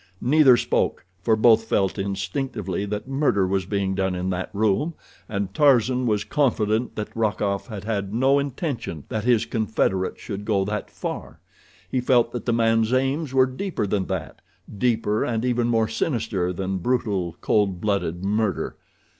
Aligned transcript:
Neither 0.19 0.57
spoke, 0.57 1.05
for 1.21 1.35
both 1.35 1.65
felt 1.65 1.99
instinctively 1.99 2.85
that 2.85 3.07
murder 3.07 3.45
was 3.45 3.67
being 3.67 3.93
done 3.93 4.15
in 4.15 4.31
that 4.31 4.49
room, 4.51 4.95
and 5.29 5.53
Tarzan 5.53 6.07
was 6.07 6.23
confident 6.23 6.95
that 6.95 7.15
Rokoff 7.15 7.67
had 7.67 7.83
had 7.83 8.11
no 8.11 8.39
intention 8.39 9.03
that 9.09 9.25
his 9.25 9.45
confederate 9.45 10.19
should 10.19 10.43
go 10.43 10.65
that 10.65 10.89
far—he 10.89 12.01
felt 12.01 12.31
that 12.31 12.47
the 12.47 12.51
man's 12.53 12.91
aims 12.93 13.31
were 13.31 13.45
deeper 13.45 13.85
than 13.85 14.05
that—deeper 14.07 15.23
and 15.23 15.45
even 15.45 15.67
more 15.67 15.87
sinister 15.87 16.51
than 16.51 16.79
brutal, 16.79 17.35
cold 17.39 17.79
blooded 17.79 18.25
murder. 18.25 18.77